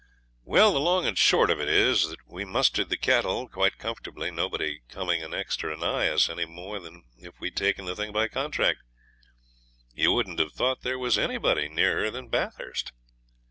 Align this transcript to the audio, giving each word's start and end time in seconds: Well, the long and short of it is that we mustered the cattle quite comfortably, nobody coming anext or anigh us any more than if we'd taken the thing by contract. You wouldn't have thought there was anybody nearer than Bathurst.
Well, 0.43 0.73
the 0.73 0.79
long 0.79 1.05
and 1.05 1.15
short 1.15 1.51
of 1.51 1.59
it 1.61 1.67
is 1.69 2.09
that 2.09 2.27
we 2.27 2.43
mustered 2.43 2.89
the 2.89 2.97
cattle 2.97 3.47
quite 3.47 3.77
comfortably, 3.77 4.31
nobody 4.31 4.81
coming 4.89 5.21
anext 5.21 5.63
or 5.63 5.69
anigh 5.71 6.07
us 6.07 6.27
any 6.27 6.45
more 6.45 6.79
than 6.79 7.03
if 7.19 7.39
we'd 7.39 7.55
taken 7.55 7.85
the 7.85 7.95
thing 7.95 8.11
by 8.11 8.27
contract. 8.27 8.79
You 9.93 10.11
wouldn't 10.11 10.39
have 10.39 10.53
thought 10.53 10.81
there 10.81 10.97
was 10.97 11.19
anybody 11.19 11.69
nearer 11.69 12.09
than 12.09 12.29
Bathurst. 12.29 12.93